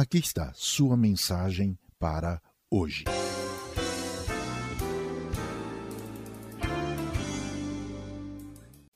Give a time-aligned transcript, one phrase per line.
[0.00, 3.04] Aqui está sua mensagem para hoje.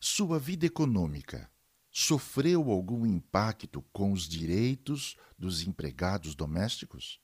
[0.01, 1.51] Sua vida econômica
[1.91, 7.21] sofreu algum impacto com os direitos dos empregados domésticos?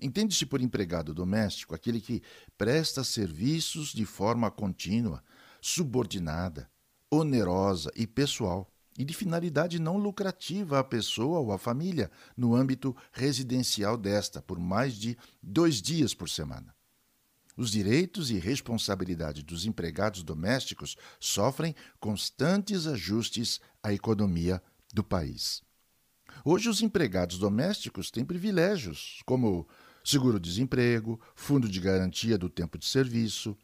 [0.00, 2.22] Entende-se por empregado doméstico aquele que
[2.56, 5.22] presta serviços de forma contínua,
[5.60, 6.70] subordinada,
[7.10, 12.94] onerosa e pessoal, e de finalidade não lucrativa à pessoa ou à família, no âmbito
[13.12, 16.74] residencial desta, por mais de dois dias por semana.
[17.56, 24.60] Os direitos e responsabilidade dos empregados domésticos sofrem constantes ajustes à economia
[24.92, 25.62] do país.
[26.44, 29.66] Hoje, os empregados domésticos têm privilégios, como
[30.04, 33.56] seguro-desemprego, fundo de garantia do tempo de serviço,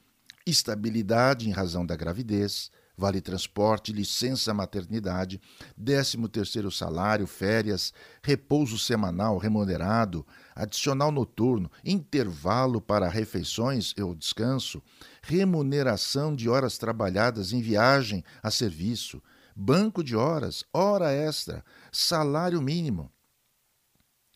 [0.47, 5.41] estabilidade em razão da gravidez, vale transporte, licença maternidade,
[5.77, 14.83] décimo terceiro salário, férias, repouso semanal remunerado, adicional noturno, intervalo para refeições ou descanso,
[15.23, 19.23] remuneração de horas trabalhadas em viagem a serviço,
[19.57, 23.11] banco de horas, hora extra, salário mínimo,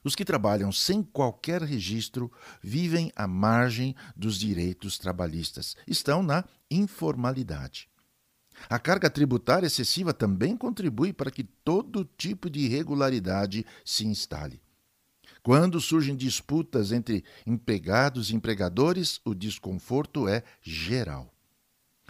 [0.05, 7.89] os que trabalham sem qualquer registro vivem à margem dos direitos trabalhistas, estão na informalidade.
[8.69, 14.61] A carga tributária excessiva também contribui para que todo tipo de irregularidade se instale.
[15.43, 21.33] Quando surgem disputas entre empregados e empregadores, o desconforto é geral.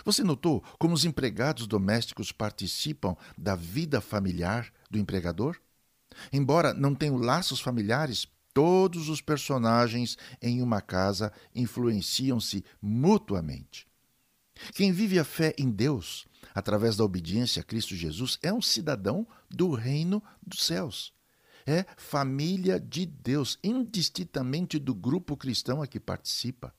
[0.05, 5.57] Você notou como os empregados domésticos participam da vida familiar do empregador?
[6.33, 13.88] Embora não tenham laços familiares, todos os personagens em uma casa influenciam-se mutuamente.
[14.75, 19.27] Quem vive a fé em Deus, através da obediência a Cristo Jesus, é um cidadão
[19.51, 21.13] do reino dos céus.
[21.67, 26.75] É família de Deus, indistintamente do grupo cristão a que participa.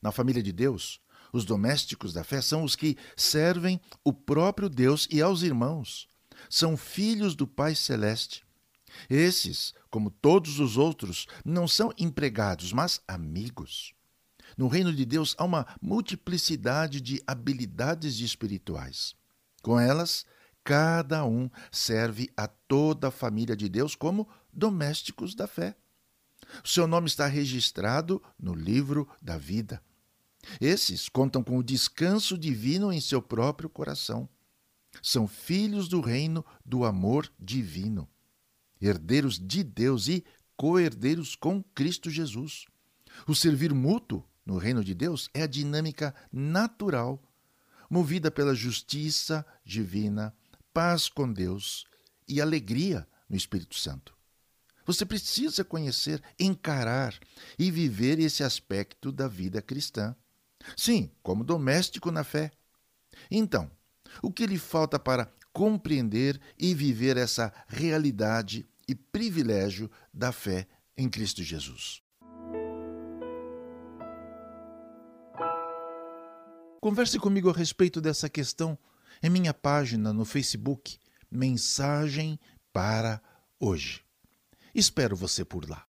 [0.00, 1.00] Na família de Deus,
[1.32, 6.08] os domésticos da fé são os que servem o próprio Deus e aos irmãos
[6.48, 8.44] são filhos do Pai Celeste.
[9.08, 13.94] Esses, como todos os outros, não são empregados, mas amigos.
[14.56, 19.14] No reino de Deus há uma multiplicidade de habilidades espirituais.
[19.62, 20.26] Com elas,
[20.64, 25.76] cada um serve a toda a família de Deus como domésticos da fé.
[26.62, 29.82] O seu nome está registrado no livro da vida.
[30.60, 34.28] Esses contam com o descanso divino em seu próprio coração.
[35.00, 38.08] São filhos do reino do amor divino,
[38.80, 40.24] herdeiros de Deus e
[40.56, 42.66] co-herdeiros com Cristo Jesus.
[43.26, 47.22] O servir mútuo no reino de Deus é a dinâmica natural,
[47.88, 50.34] movida pela justiça divina,
[50.72, 51.84] paz com Deus
[52.26, 54.16] e alegria no Espírito Santo.
[54.84, 57.18] Você precisa conhecer, encarar
[57.58, 60.14] e viver esse aspecto da vida cristã.
[60.76, 62.50] Sim, como doméstico na fé.
[63.30, 63.70] Então,
[64.22, 70.66] o que lhe falta para compreender e viver essa realidade e privilégio da fé
[70.96, 72.02] em Cristo Jesus.
[76.82, 78.76] Converse comigo a respeito dessa questão
[79.22, 80.98] em minha página no Facebook,
[81.30, 82.40] Mensagem
[82.72, 83.22] para
[83.60, 84.04] Hoje.
[84.74, 85.86] Espero você por lá.